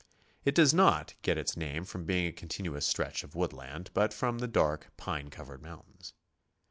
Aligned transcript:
It 0.43 0.55
does 0.55 0.73
not 0.73 1.13
get 1.21 1.37
its 1.37 1.55
name 1.55 1.83
from 1.85 2.05
being 2.05 2.25
a 2.25 2.31
continuous 2.31 2.87
stretch 2.87 3.23
of 3.23 3.35
woodland, 3.35 3.91
but 3.93 4.15
from 4.15 4.39
the 4.39 4.47
dark, 4.47 4.87
pine 4.97 5.29
covered 5.29 5.61
mountains. 5.61 6.15